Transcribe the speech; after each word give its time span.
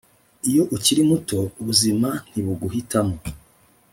iyo 0.49 0.63
ukiri 0.75 1.01
muto, 1.09 1.39
ubuzima 1.61 2.09
ntibuguhitamo 2.29 3.15